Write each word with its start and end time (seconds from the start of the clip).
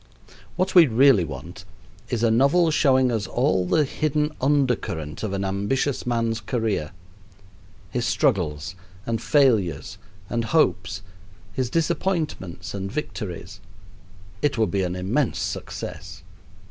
What 0.55 0.73
we 0.73 0.87
really 0.87 1.23
want 1.23 1.63
is 2.09 2.23
a 2.23 2.31
novel 2.31 2.71
showing 2.71 3.11
us 3.11 3.27
all 3.27 3.67
the 3.67 3.83
hidden 3.85 4.31
under 4.41 4.75
current 4.75 5.21
of 5.21 5.31
an 5.31 5.45
ambitious 5.45 6.07
man's 6.07 6.41
career 6.41 6.89
his 7.91 8.03
struggles, 8.07 8.73
and 9.05 9.21
failures, 9.21 9.99
and 10.27 10.45
hopes, 10.45 11.03
his 11.53 11.69
disappointments 11.69 12.73
and 12.73 12.91
victories. 12.91 13.59
It 14.41 14.57
would 14.57 14.71
be 14.71 14.81
an 14.81 14.95
immense 14.95 15.37
success. 15.37 16.23